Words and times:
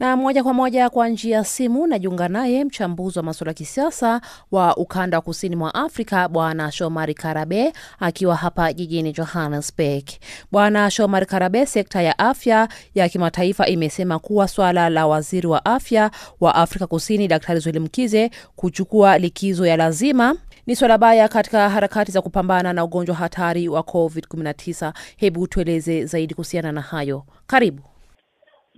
Na 0.00 0.16
moja 0.16 0.42
kwa 0.42 0.54
moja 0.54 0.90
kwa 0.90 1.08
njia 1.08 1.36
ya 1.36 1.44
simu 1.44 1.86
najiunga 1.86 2.28
naye 2.28 2.64
mchambuzi 2.64 3.18
wa 3.18 3.22
masuala 3.24 3.50
ya 3.50 3.54
kisiasa 3.54 4.20
wa 4.50 4.76
ukanda 4.76 5.18
wa 5.18 5.22
kusini 5.22 5.56
mwa 5.56 5.74
Afrika, 5.74 6.28
Bwana 6.28 6.72
Shomari 6.72 7.14
Karabe 7.14 7.72
akiwa 7.98 8.36
hapa 8.36 8.72
jijini 8.72 9.12
Johannesburg. 9.12 10.04
Bwana 10.52 10.90
Shomari 10.90 11.26
Karabe, 11.26 11.66
sekta 11.66 12.02
ya 12.02 12.18
afya 12.18 12.68
ya 12.94 13.08
kimataifa 13.08 13.66
imesema 13.66 14.18
kuwa 14.18 14.48
swala 14.48 14.88
la 14.88 15.06
waziri 15.06 15.46
wa 15.46 15.64
afya 15.64 16.10
wa 16.40 16.54
Afrika 16.54 16.86
Kusini 16.86 17.28
Daktari 17.28 17.60
Zweli 17.60 17.78
Mkize 17.80 18.30
kuchukua 18.56 19.18
likizo 19.18 19.66
ya 19.66 19.76
lazima 19.76 20.36
ni 20.66 20.76
swala 20.76 20.98
baya 20.98 21.28
katika 21.28 21.70
harakati 21.70 22.12
za 22.12 22.22
kupambana 22.22 22.72
na 22.72 22.84
ugonjwa 22.84 23.16
hatari 23.16 23.68
wa 23.68 23.80
COVID-19. 23.80 24.92
Hebu 25.16 25.46
tueleze 25.46 26.04
zaidi 26.04 26.34
kuhusiana 26.34 26.72
na 26.72 26.80
hayo. 26.80 27.24
Karibu. 27.46 27.82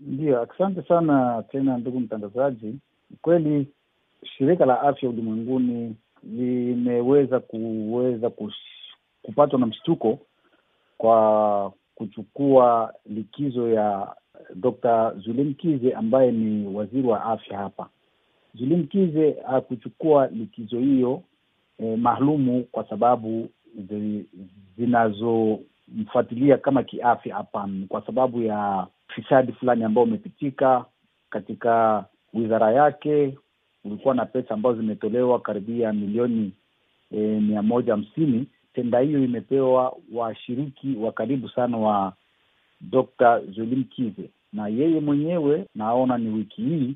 Ndio, 0.06 0.40
asante 0.42 0.82
sana 0.82 1.44
tena 1.50 1.78
ndugu 1.78 2.00
mtangazaji. 2.00 2.74
Kweli 3.22 3.66
shirika 4.24 4.66
la 4.66 4.80
afya 4.80 5.08
ulimwenguni 5.08 5.96
limeweza 6.22 7.40
kuweza 7.40 8.30
kupatwa 9.22 9.58
na 9.58 9.66
mshtuko 9.66 10.18
kwa 10.98 11.72
kuchukua 11.94 12.94
likizo 13.06 13.68
ya 13.68 14.14
Dr. 14.54 15.14
Zulimkize 15.18 15.92
ambaye 15.92 16.32
ni 16.32 16.66
waziri 16.76 17.08
wa 17.08 17.24
afya 17.24 17.58
hapa. 17.58 17.88
Zweli 18.54 18.76
Mkize 18.76 19.36
hakuchukua 19.50 20.26
likizo 20.26 20.78
hiyo 20.78 21.22
eh, 21.78 21.98
maalumu 21.98 22.64
kwa 22.64 22.88
sababu 22.88 23.48
zinazomfuatilia 25.92 26.58
kama 26.58 26.82
kiafya. 26.82 27.34
Hapana, 27.36 27.86
kwa 27.88 28.06
sababu 28.06 28.42
ya 28.42 28.86
fisadi 29.14 29.52
fulani 29.52 29.84
ambao 29.84 30.04
umepitika 30.04 30.84
katika 31.30 32.04
wizara 32.34 32.72
yake. 32.72 33.38
Ulikuwa 33.84 34.14
na 34.14 34.26
pesa 34.26 34.54
ambazo 34.54 34.80
zimetolewa 34.80 35.40
karibia 35.40 35.92
milioni 35.92 36.52
e, 37.10 37.16
mia 37.40 37.62
moja 37.62 37.92
hamsini. 37.92 38.46
Tenda 38.74 38.98
hiyo 38.98 39.24
imepewa 39.24 39.96
washiriki 40.12 40.96
wa 40.96 41.12
karibu 41.12 41.48
sana 41.48 41.76
wa 41.78 42.12
Dr. 42.80 43.40
Zweli 43.54 43.76
Mkize, 43.76 44.30
na 44.52 44.68
yeye 44.68 45.00
mwenyewe 45.00 45.66
naona 45.74 46.18
ni 46.18 46.28
wiki 46.30 46.62
hii 46.62 46.94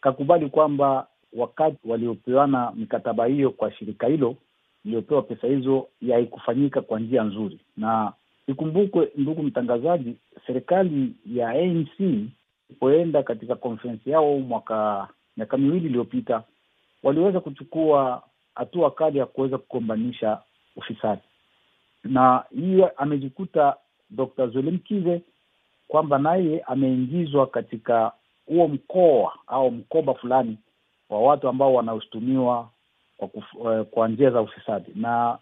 kakubali 0.00 0.50
kwamba 0.50 1.06
wakati 1.32 1.76
waliopewana 1.84 2.72
mikataba 2.74 3.26
hiyo 3.26 3.50
kwa 3.50 3.72
shirika 3.72 4.06
hilo 4.06 4.36
iliyopewa 4.84 5.22
pesa 5.22 5.46
hizo 5.46 5.86
haikufanyika 6.10 6.80
kwa 6.80 7.00
njia 7.00 7.22
nzuri, 7.24 7.60
na 7.76 8.12
ikumbukwe, 8.48 9.08
ndugu 9.16 9.42
mtangazaji, 9.42 10.16
serikali 10.46 11.14
ya 11.26 11.48
ANC 11.48 12.00
ilipoenda 12.68 13.22
katika 13.22 13.54
konferensi 13.56 14.10
yao 14.10 14.38
mwaka 14.38 15.08
miaka 15.36 15.56
miwili 15.58 15.86
iliyopita, 15.86 16.42
waliweza 17.02 17.40
kuchukua 17.40 18.22
hatua 18.54 18.90
kali 18.90 19.18
ya 19.18 19.26
kuweza 19.26 19.58
kugombanisha 19.58 20.38
ufisadi, 20.76 21.22
na 22.04 22.44
hiyo 22.50 22.90
amejikuta 22.96 23.76
Dr. 24.10 24.48
Zweli 24.48 24.70
Mkize 24.70 25.22
kwamba 25.88 26.18
naye 26.18 26.60
ameingizwa 26.60 27.46
katika 27.46 28.12
huo 28.46 28.68
mkoa 28.68 29.32
au 29.46 29.70
mkoba 29.70 30.14
fulani 30.14 30.58
wa 31.10 31.20
watu 31.22 31.48
ambao 31.48 31.74
wanaoshutumiwa 31.74 32.68
kwa, 33.16 33.28
uh, 33.54 33.86
kwa 33.86 34.08
njia 34.08 34.30
za 34.30 34.40
ufisadi 34.40 34.90
na 34.94 35.38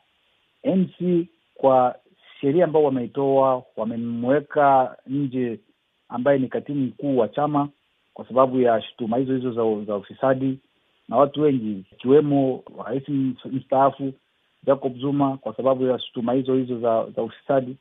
NC 0.65 1.27
kwa 1.55 1.97
sheria 2.41 2.65
ambao 2.65 2.85
wameitoa 2.85 3.63
wamemweka 3.77 4.97
nje 5.07 5.61
ambaye 6.09 6.39
ni 6.39 6.49
katibu 6.49 6.79
mkuu 6.79 7.17
wa 7.19 7.29
chama 7.29 7.69
kwa 8.15 8.29
sababu 8.29 8.61
ya 8.61 8.83
shutuma 8.83 9.17
hizo 9.17 9.35
hizo 9.35 9.53
za, 9.53 9.85
za 9.85 9.97
ufisadi 9.97 10.59
na 11.09 11.17
watu 11.17 11.43
wengi 11.43 11.85
ikiwemo 11.93 12.63
rais 12.87 13.09
mstaafu 13.45 14.13
Jacob 14.67 14.97
Zuma 14.99 15.37
kwa 15.37 15.57
sababu 15.57 15.87
ya 15.87 15.99
shutuma 15.99 16.33
hizo 16.33 16.55
hizo 16.55 16.79
za, 16.81 17.07
za 17.17 17.23
ufisadi. 17.23 17.77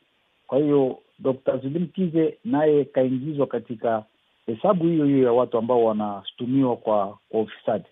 Kwa 0.47 0.57
hiyo 0.57 0.97
dkt 1.19 1.61
zulim 1.61 1.87
kize 1.87 2.37
naye 2.45 2.85
kaingizwa 2.85 3.47
katika 3.47 4.03
hesabu 4.45 4.83
hiyo 4.85 5.05
hiyo 5.05 5.23
ya 5.23 5.31
watu 5.31 5.57
ambao 5.57 5.83
wanashutumiwa 5.83 6.75
kwa 6.77 7.17
kwa 7.29 7.41
ufisadi. 7.41 7.85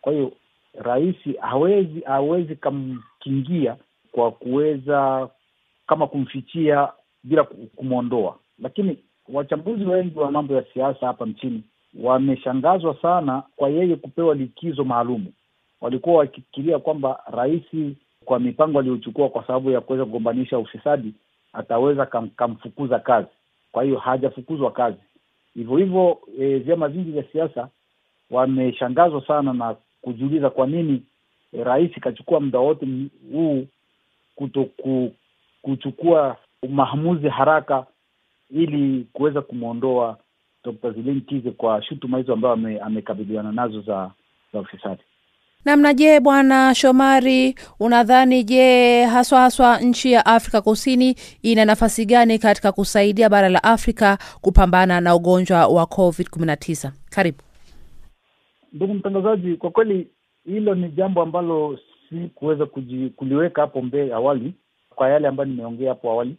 Kwa 0.00 0.12
hiyo 0.12 0.32
rais 0.74 1.16
hawezi 1.40 2.00
hawezi 2.00 2.56
kamkingia 2.56 3.76
kwa 4.12 4.30
kuweza 4.32 5.28
kama 5.86 6.06
kumfichia 6.06 6.88
bila 7.24 7.44
kumwondoa, 7.76 8.38
lakini 8.58 8.98
wachambuzi 9.28 9.84
wengi 9.84 10.18
wa 10.18 10.30
mambo 10.30 10.54
ya 10.54 10.64
siasa 10.74 11.06
hapa 11.06 11.26
nchini 11.26 11.62
wameshangazwa 12.02 12.96
sana 13.02 13.42
kwa 13.56 13.68
yeye 13.68 13.96
kupewa 13.96 14.34
likizo 14.34 14.84
maalumu. 14.84 15.32
Walikuwa 15.80 16.16
wakifikiria 16.16 16.78
kwamba 16.78 17.22
rais 17.32 17.62
kwa 18.24 18.40
mipango 18.40 18.78
aliyochukua 18.78 19.28
kwa 19.28 19.46
sababu 19.46 19.70
ya 19.70 19.80
kuweza 19.80 20.04
kugombanisha 20.04 20.58
ufisadi 20.58 21.14
ataweza 21.52 22.06
kam, 22.06 22.28
kamfukuza 22.28 22.98
kazi. 22.98 23.28
Kwa 23.72 23.82
hiyo 23.84 23.98
hajafukuzwa 23.98 24.70
kazi. 24.72 24.96
Hivyo 25.54 25.76
hivyo 25.76 26.18
e, 26.40 26.58
vyama 26.58 26.88
vingi 26.88 27.10
vya 27.10 27.24
siasa 27.32 27.68
wameshangazwa 28.30 29.26
sana 29.26 29.52
na 29.52 29.76
kujiuliza 30.02 30.50
kwa 30.50 30.66
nini 30.66 31.02
e, 31.52 31.64
rais 31.64 31.90
kachukua 32.00 32.40
muda 32.40 32.58
wote 32.58 32.86
huu 33.32 33.66
kuto 34.34 34.64
ku, 34.64 35.12
kuchukua 35.64 36.36
maamuzi 36.68 37.28
haraka 37.28 37.86
ili 38.50 39.06
kuweza 39.12 39.42
kumwondoa 39.42 40.18
Dr. 40.64 40.92
Zweli 40.92 41.52
kwa 41.56 41.82
shutuma 41.82 42.18
hizo 42.18 42.32
ambayo 42.32 42.84
amekabiliana 42.84 43.52
nazo 43.52 43.80
za 43.80 44.10
za 44.52 44.60
ufisadi. 44.60 45.02
Namna 45.64 45.94
je, 45.94 46.20
Bwana 46.20 46.74
Shomari, 46.74 47.54
unadhani 47.80 48.44
je, 48.44 49.04
haswa 49.04 49.40
haswa 49.40 49.78
nchi 49.80 50.12
ya 50.12 50.26
Afrika 50.26 50.60
Kusini 50.62 51.16
ina 51.42 51.64
nafasi 51.64 52.06
gani 52.06 52.38
katika 52.38 52.72
kusaidia 52.72 53.28
bara 53.28 53.48
la 53.48 53.62
Afrika 53.64 54.18
kupambana 54.40 55.00
na 55.00 55.14
ugonjwa 55.14 55.66
wa 55.66 55.86
COVID 55.86 56.28
kumi 56.30 56.46
na 56.46 56.56
tisa? 56.56 56.92
Karibu 57.10 57.38
ndugu 58.72 58.94
mtangazaji. 58.94 59.56
Kwa 59.56 59.70
kweli 59.70 60.08
hilo 60.46 60.74
ni 60.74 60.88
jambo 60.88 61.22
ambalo 61.22 61.78
si 62.08 62.16
kuweza 62.34 62.66
kuliweka 63.16 63.60
hapo 63.60 63.82
mbele 63.82 64.14
awali, 64.14 64.54
kwa 64.94 65.08
yale 65.10 65.28
ambayo 65.28 65.48
nimeongea 65.48 65.88
hapo 65.88 66.10
awali. 66.10 66.36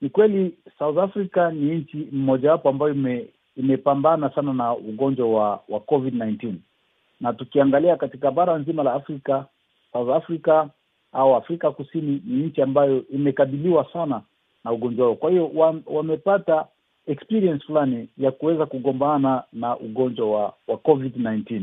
Ni 0.00 0.08
kweli 0.08 0.54
South 0.78 0.98
Africa 0.98 1.50
ni 1.52 1.74
nchi 1.74 1.96
mmojawapo 2.12 2.68
ambayo 2.68 2.92
ime, 2.92 3.26
imepambana 3.56 4.30
sana 4.30 4.52
na 4.52 4.72
ugonjwa 4.74 5.28
wa 5.28 5.60
wa 5.68 5.80
COVID 5.80 6.14
19 6.14 6.52
na 7.20 7.32
tukiangalia 7.32 7.96
katika 7.96 8.30
bara 8.30 8.58
nzima 8.58 8.82
la 8.82 8.92
Afrika, 8.94 9.44
South 9.92 10.10
Africa 10.10 10.64
au 11.12 11.34
Afrika 11.36 11.70
Kusini 11.70 12.22
ni 12.26 12.42
nchi 12.46 12.62
ambayo 12.62 13.04
imekabiliwa 13.08 13.86
sana 13.92 14.22
na 14.64 14.72
ugonjwa 14.72 15.06
huo. 15.06 15.14
Kwa 15.16 15.30
hiyo 15.30 15.50
wamepata 15.86 16.66
experience 17.06 17.66
fulani 17.66 18.08
ya 18.18 18.30
kuweza 18.30 18.66
kugombana 18.66 19.42
na 19.52 19.76
ugonjwa 19.78 20.30
wa 20.30 20.54
wa 20.68 20.76
COVID 20.76 21.16
19. 21.16 21.62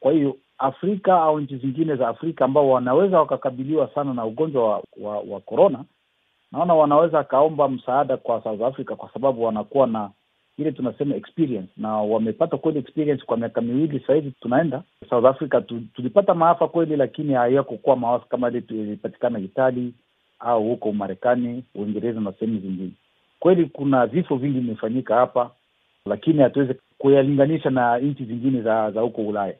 Kwa 0.00 0.12
hiyo 0.12 0.36
Afrika 0.58 1.22
au 1.22 1.40
nchi 1.40 1.56
zingine 1.56 1.96
za 1.96 2.08
Afrika 2.08 2.44
ambao 2.44 2.70
wanaweza 2.70 3.18
wakakabiliwa 3.18 3.88
sana 3.94 4.14
na 4.14 4.24
ugonjwa 4.24 4.68
wa 4.68 4.82
wa, 5.00 5.18
wa 5.20 5.40
corona, 5.40 5.84
naona 6.52 6.74
wanaweza 6.74 7.18
wakaomba 7.18 7.68
msaada 7.68 8.16
kwa 8.16 8.42
South 8.42 8.62
Africa 8.62 8.90
kwa 8.96 9.10
sababu 9.12 9.42
wanakuwa 9.44 9.86
na 9.86 10.10
ile 10.58 10.72
tunasema 10.72 11.16
experience 11.16 11.68
na 11.76 11.96
wamepata 11.96 12.56
kweli 12.56 12.78
experience 12.78 13.24
kwa 13.24 13.36
miaka 13.36 13.60
miwili 13.60 14.00
sasa 14.00 14.14
hivi 14.14 14.32
tunaenda 14.40 14.82
South 15.10 15.24
Africa 15.24 15.62
tu, 15.66 15.80
tulipata 15.94 16.34
maafa 16.34 16.68
kweli, 16.68 16.96
lakini 16.96 17.34
hayakukuwa 17.34 17.96
maafa 17.96 18.26
kama 18.28 18.48
ile 18.48 18.62
ilipatikana 18.68 19.38
Itali 19.38 19.94
au 20.38 20.64
huko 20.64 20.92
Marekani, 20.92 21.64
Uingereza 21.74 22.20
na 22.20 22.32
sehemu 22.32 22.60
zingine. 22.60 22.90
Kweli 23.40 23.66
kuna 23.66 24.06
vifo 24.06 24.36
vingi 24.36 24.60
vimefanyika 24.60 25.14
hapa, 25.14 25.50
lakini 26.06 26.42
hatuwezi 26.42 26.74
kuyalinganisha 26.98 27.70
na 27.70 27.98
nchi 27.98 28.24
zingine 28.24 28.62
za 28.62 28.90
za 28.90 29.00
huko 29.00 29.22
Ulaya. 29.22 29.54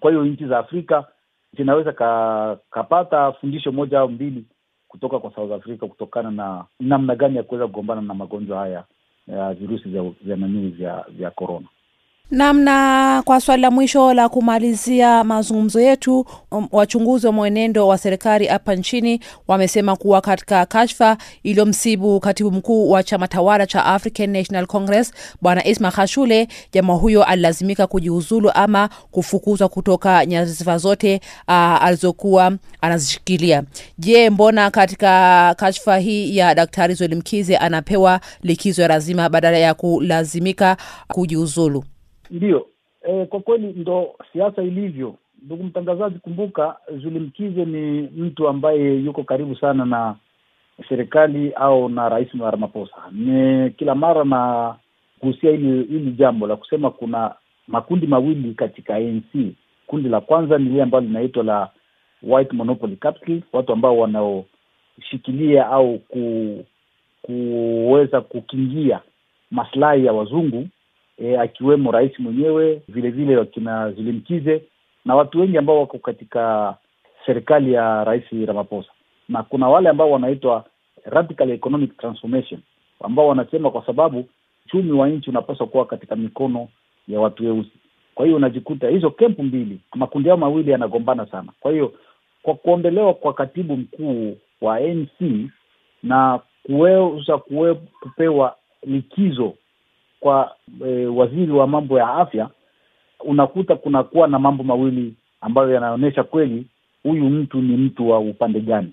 Kwa 0.00 0.10
hiyo 0.10 0.24
nchi 0.24 0.46
za 0.46 0.58
Afrika 0.58 1.04
zinaweza 1.56 1.92
ka, 1.92 2.58
kapata 2.70 3.32
fundisho 3.32 3.72
moja 3.72 4.00
au 4.00 4.08
mbili 4.08 4.44
kutoka 4.88 5.18
kwa 5.18 5.34
South 5.34 5.52
Africa 5.52 5.80
kutokana 5.80 6.30
na 6.30 6.64
namna 6.80 7.14
gani 7.16 7.36
ya 7.36 7.42
kuweza 7.42 7.66
kugombana 7.66 8.00
na 8.00 8.14
magonjwa 8.14 8.58
haya 8.58 8.84
ya 9.26 9.54
virusi 9.54 9.88
vya 10.20 10.36
nanii 10.36 10.68
vya 11.08 11.30
korona. 11.34 11.66
Namna 12.30 13.22
kwa 13.24 13.40
swali 13.40 13.62
la 13.62 13.70
mwisho 13.70 14.14
la 14.14 14.28
kumalizia 14.28 15.24
mazungumzo 15.24 15.80
yetu, 15.80 16.26
um, 16.52 16.68
wachunguzi 16.72 17.26
wa 17.26 17.32
mwenendo 17.32 17.88
wa 17.88 17.98
serikali 17.98 18.46
hapa 18.46 18.74
nchini 18.74 19.20
wamesema 19.48 19.96
kuwa 19.96 20.20
katika 20.20 20.66
kashfa 20.66 21.16
iliyomsibu 21.42 22.20
katibu 22.20 22.50
mkuu 22.52 22.90
wa 22.90 23.02
chama 23.02 23.28
tawala 23.28 23.66
cha 23.66 23.84
African 23.84 24.30
National 24.30 24.66
Congress 24.66 25.12
Bwana 25.42 25.66
Isma 25.66 25.90
Khashule, 25.90 26.48
jamaa 26.72 26.92
huyo 26.94 27.24
alilazimika 27.24 27.86
kujiuzulu 27.86 28.50
ama 28.54 28.88
kufukuzwa 29.10 29.68
kutoka 29.68 30.26
nyadhifa 30.26 30.78
zote 30.78 31.20
uh, 31.48 31.54
alizokuwa 31.54 32.52
anazishikilia. 32.80 33.62
Je, 33.98 34.30
mbona 34.30 34.70
katika 34.70 35.54
kashfa 35.58 35.98
hii 35.98 36.36
ya 36.36 36.54
Daktari 36.54 36.94
Zweli 36.94 37.56
anapewa 37.60 38.20
likizo 38.42 38.82
ya 38.82 38.88
lazima 38.88 39.28
badala 39.28 39.58
ya 39.58 39.74
kulazimika 39.74 40.76
kujiuzulu? 41.08 41.84
Ndiyo, 42.30 42.66
e, 43.02 43.26
kwa 43.26 43.40
kweli 43.40 43.66
ndo 43.76 44.14
siasa 44.32 44.62
ilivyo. 44.62 45.14
Ndugu 45.42 45.64
mtangazaji, 45.64 46.18
kumbuka 46.18 46.76
Zulimkize 47.02 47.64
ni 47.64 48.00
mtu 48.02 48.48
ambaye 48.48 48.94
yuko 48.96 49.22
karibu 49.24 49.56
sana 49.56 49.84
na 49.84 50.16
serikali 50.88 51.52
au 51.52 51.88
na 51.88 52.08
Rais 52.08 52.28
Ramaphosa. 52.40 52.96
Ni 53.12 53.70
kila 53.70 53.94
mara 53.94 54.24
na 54.24 54.74
kuhusia 55.20 55.50
hili 55.50 55.82
hili 55.84 56.12
jambo 56.12 56.46
la 56.46 56.56
kusema 56.56 56.90
kuna 56.90 57.34
makundi 57.68 58.06
mawili 58.06 58.54
katika 58.54 58.94
ANC. 58.94 59.52
Kundi 59.86 60.08
la 60.08 60.20
kwanza 60.20 60.58
ni 60.58 60.64
lile 60.64 60.82
ambalo 60.82 61.06
linaitwa 61.06 61.44
la 61.44 61.70
white 62.22 62.52
monopoly 62.52 62.96
capital, 62.96 63.40
watu 63.52 63.72
ambao 63.72 63.98
wanaoshikilia 63.98 65.66
au 65.66 65.98
ku, 65.98 66.64
kuweza 67.22 68.20
kukingia 68.20 69.00
maslahi 69.50 70.04
ya 70.04 70.12
wazungu 70.12 70.68
e, 71.18 71.36
akiwemo 71.36 71.90
rais 71.92 72.18
mwenyewe, 72.18 72.82
vile 72.88 73.10
vile 73.10 73.36
wakina 73.36 73.92
Zilimkize 73.92 74.62
na 75.04 75.14
watu 75.14 75.40
wengi 75.40 75.58
ambao 75.58 75.80
wako 75.80 75.98
katika 75.98 76.74
serikali 77.26 77.72
ya 77.72 78.04
Rais 78.04 78.24
Ramaphosa, 78.46 78.88
na 79.28 79.42
kuna 79.42 79.68
wale 79.68 79.88
ambao 79.88 80.10
wanaitwa 80.10 80.64
radical 81.04 81.50
economic 81.50 81.96
transformation, 81.96 82.60
ambao 83.04 83.28
wanasema 83.28 83.70
kwa 83.70 83.86
sababu 83.86 84.28
uchumi 84.66 84.92
wa 84.92 85.08
nchi 85.08 85.30
unapaswa 85.30 85.66
kuwa 85.66 85.86
katika 85.86 86.16
mikono 86.16 86.68
ya 87.08 87.20
watu 87.20 87.44
weusi. 87.44 87.70
Kwa 88.14 88.24
hiyo 88.26 88.36
unajikuta 88.36 88.88
hizo 88.88 89.10
kempu 89.10 89.42
mbili, 89.42 89.80
makundi 89.94 90.28
yao 90.28 90.38
mawili 90.38 90.70
yanagombana 90.70 91.26
sana. 91.26 91.52
Kwa 91.60 91.72
hiyo 91.72 91.92
kwa 92.42 92.54
kuondolewa 92.54 93.14
kwa 93.14 93.32
katibu 93.34 93.76
mkuu 93.76 94.36
wa 94.60 94.76
ANC 94.76 95.20
na 96.02 96.40
kuweza 96.62 97.38
kupewa 98.00 98.56
likizo 98.82 99.54
kwa 100.26 100.54
e, 100.86 101.06
waziri 101.06 101.52
wa 101.52 101.66
mambo 101.66 101.98
ya 101.98 102.08
afya, 102.14 102.48
unakuta 103.24 103.76
kunakuwa 103.76 104.28
na 104.28 104.38
mambo 104.38 104.64
mawili 104.64 105.14
ambayo 105.40 105.70
yanaonyesha 105.70 106.22
kweli 106.24 106.66
huyu 107.02 107.24
mtu 107.30 107.58
ni 107.62 107.76
mtu 107.76 108.10
wa 108.10 108.18
upande 108.18 108.60
gani. 108.60 108.92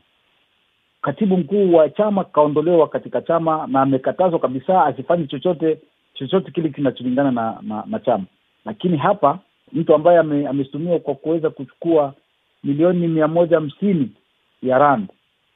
Katibu 1.02 1.38
mkuu 1.38 1.74
wa 1.74 1.90
chama 1.90 2.24
kaondolewa 2.24 2.88
katika 2.88 3.22
chama 3.22 3.68
na 3.68 3.82
amekatazwa 3.82 4.40
kabisa 4.40 4.86
asifanye 4.86 5.28
chochote 5.28 5.78
chochote 6.14 6.52
kile 6.52 6.70
kinacholingana 6.70 7.32
na, 7.32 7.58
na, 7.62 7.84
na 7.88 8.00
chama. 8.00 8.24
Lakini 8.66 8.98
hapa 8.98 9.40
mtu 9.72 9.96
ambaye 9.96 10.18
ame, 10.20 10.48
amestumiwa 10.48 11.00
kwa 11.00 11.16
kuweza 11.16 11.50
kuchukua 11.50 12.14
milioni 12.64 13.08
mia 13.08 13.28
moja 13.28 13.56
hamsini 13.58 14.10
ya 14.64 14.78
rand 14.78 15.08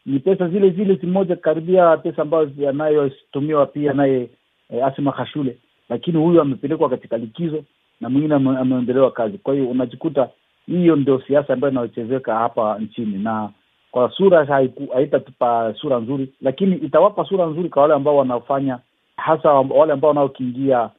ni 0.06 0.20
pesa 0.20 0.48
zile 0.50 0.70
zile 0.70 0.96
zimoja 0.96 1.36
karibia 1.36 1.98
pesa 1.98 2.22
ambayo 2.22 2.52
yanayotumiwa 2.58 3.66
pia 3.66 3.94
naye 3.94 4.30
e, 4.70 4.82
Asima 4.82 5.12
Khashule, 5.12 5.58
lakini 5.90 6.18
huyu 6.24 6.42
amepelekwa 6.42 6.90
katika 6.90 7.18
likizo 7.18 7.64
na 8.02 8.10
mwingine 8.10 8.36
ameondolewa 8.36 9.12
kazi. 9.12 9.38
Kwa 9.38 9.54
hiyo 9.54 9.68
unajikuta 9.70 10.30
hiyo 10.68 10.96
ndio 10.96 11.22
siasa 11.28 11.54
ambayo 11.54 11.72
inayochezeka 11.72 12.36
hapa 12.36 12.80
nchini, 12.80 13.18
na 13.18 13.50
kwa 13.92 14.12
sura 14.12 14.46
haitatupa 14.94 15.74
sura 15.82 16.00
nzuri, 16.00 16.34
lakini 16.42 16.76
itawapa 16.76 17.26
sura 17.26 17.46
nzuri 17.46 17.70
kwa 17.70 17.82
wale 17.82 17.94
ambao 17.94 18.18
wanaofanya, 18.18 18.80
hasa 19.18 19.52
wale 19.52 19.94
ambao 19.94 20.08
wanaokiingia 20.10 20.90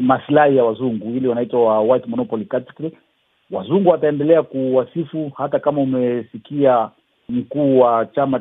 maslahi 0.00 0.56
ya 0.56 0.64
wazungu, 0.64 1.16
ili 1.16 1.28
wanaitwa 1.28 1.64
wa 1.64 1.80
white 1.80 2.06
monopoly 2.06 2.44
category. 2.44 2.98
Wazungu 3.50 3.88
wataendelea 3.90 4.42
kuwasifu, 4.42 5.32
hata 5.36 5.58
kama 5.58 5.80
umesikia 5.80 6.88
mkuu 7.28 7.78
wa 7.80 8.06
chama 8.06 8.40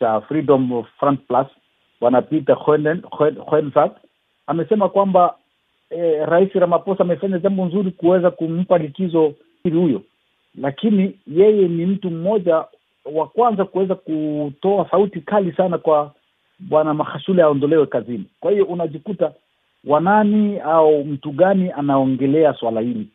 cha 0.00 0.20
Freedom 0.28 0.84
Front 0.98 1.20
Plus 1.26 1.46
Hoenfeld 3.46 3.90
amesema 4.46 4.88
kwamba 4.88 5.34
eh, 5.90 6.26
Rais 6.28 6.52
Ramaphosa 6.52 7.04
amefanya 7.04 7.38
jambo 7.38 7.64
nzuri 7.64 7.90
kuweza 7.90 8.30
kumpa 8.30 8.78
likizo 8.78 9.34
hivi 9.64 9.78
huyo, 9.78 10.02
lakini 10.60 11.18
yeye 11.26 11.68
ni 11.68 11.86
mtu 11.86 12.10
mmoja 12.10 12.64
wa 13.14 13.26
kwanza 13.26 13.64
kuweza 13.64 13.94
kutoa 13.94 14.90
sauti 14.90 15.20
kali 15.20 15.52
sana 15.52 15.78
kwa 15.78 16.14
bwana 16.58 16.94
Mahashule 16.94 17.42
aondolewe 17.42 17.86
kazini. 17.86 18.24
Kwa 18.40 18.52
hiyo 18.52 18.64
unajikuta 18.64 19.32
wanani 19.86 20.60
au 20.60 21.04
mtu 21.04 21.30
gani 21.32 21.70
anaongelea 21.72 22.54
swala 22.54 22.80
hili? 22.80 23.08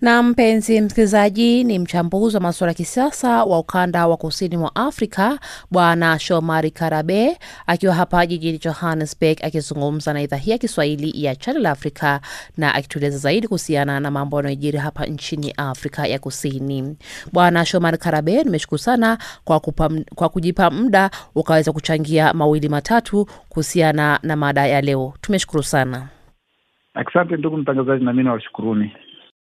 Na 0.00 0.22
mpenzi 0.22 0.80
msikilizaji, 0.80 1.64
ni 1.64 1.78
mchambuzi 1.78 2.36
wa 2.36 2.42
masuala 2.42 2.70
ya 2.70 2.74
kisiasa 2.74 3.44
wa 3.44 3.58
ukanda 3.58 4.06
wa 4.06 4.16
kusini 4.16 4.56
mwa 4.56 4.76
Afrika 4.76 5.38
Bwana 5.70 6.18
Shomari 6.18 6.70
Karabe 6.70 7.38
akiwa 7.66 7.94
hapa 7.94 8.26
jijini 8.26 8.58
Johannesburg 8.58 9.38
akizungumza 9.44 10.12
na 10.12 10.22
idhaa 10.22 10.36
hii 10.36 10.50
ya 10.50 10.58
Kiswahili 10.58 11.24
ya 11.24 11.36
Channel 11.36 11.66
Africa 11.66 12.18
na 12.56 12.74
akitueleza 12.74 13.18
zaidi 13.18 13.48
kuhusiana 13.48 14.00
na 14.00 14.10
mambo 14.10 14.36
yanayojiri 14.36 14.78
hapa 14.78 15.06
nchini 15.06 15.54
Afrika 15.56 16.06
ya 16.06 16.18
Kusini. 16.18 16.96
Bwana 17.32 17.64
Shomari 17.64 17.98
Karabe, 17.98 18.44
nimeshukuru 18.44 18.78
sana 18.78 19.18
kwa, 19.44 19.60
kupa, 19.60 19.90
kwa 20.14 20.28
kujipa 20.28 20.70
muda 20.70 21.10
ukaweza 21.34 21.72
kuchangia 21.72 22.32
mawili 22.32 22.68
matatu 22.68 23.26
kuhusiana 23.48 24.18
na 24.22 24.36
mada 24.36 24.66
ya 24.66 24.80
leo. 24.80 25.14
Tumeshukuru 25.20 25.62
sana. 25.62 26.08
Asante 26.94 27.36
ndugu 27.36 27.56
mtangazaji, 27.56 28.04
nami 28.04 28.22
nawashukuruni. 28.22 28.92